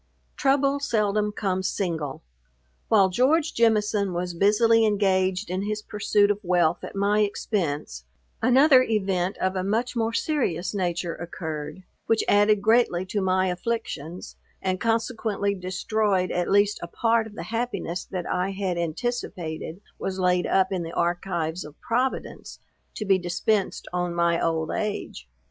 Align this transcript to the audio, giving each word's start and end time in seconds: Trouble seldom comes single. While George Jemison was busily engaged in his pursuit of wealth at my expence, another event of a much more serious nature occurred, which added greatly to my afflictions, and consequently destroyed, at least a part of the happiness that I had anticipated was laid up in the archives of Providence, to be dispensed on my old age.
Trouble 0.35 0.79
seldom 0.79 1.31
comes 1.31 1.69
single. 1.69 2.23
While 2.87 3.09
George 3.09 3.53
Jemison 3.53 4.13
was 4.13 4.33
busily 4.33 4.83
engaged 4.83 5.47
in 5.51 5.61
his 5.61 5.83
pursuit 5.83 6.31
of 6.31 6.39
wealth 6.41 6.83
at 6.83 6.95
my 6.95 7.19
expence, 7.19 8.05
another 8.41 8.81
event 8.81 9.37
of 9.37 9.55
a 9.55 9.63
much 9.63 9.95
more 9.95 10.11
serious 10.11 10.73
nature 10.73 11.13
occurred, 11.13 11.83
which 12.07 12.23
added 12.27 12.63
greatly 12.63 13.05
to 13.05 13.21
my 13.21 13.49
afflictions, 13.49 14.37
and 14.59 14.79
consequently 14.81 15.53
destroyed, 15.53 16.31
at 16.31 16.49
least 16.49 16.79
a 16.81 16.87
part 16.87 17.27
of 17.27 17.35
the 17.35 17.43
happiness 17.53 18.03
that 18.05 18.25
I 18.25 18.49
had 18.53 18.79
anticipated 18.79 19.81
was 19.99 20.17
laid 20.17 20.47
up 20.47 20.71
in 20.71 20.81
the 20.81 20.93
archives 20.93 21.63
of 21.63 21.79
Providence, 21.79 22.57
to 22.95 23.05
be 23.05 23.19
dispensed 23.19 23.87
on 23.93 24.15
my 24.15 24.43
old 24.43 24.71
age. 24.71 25.27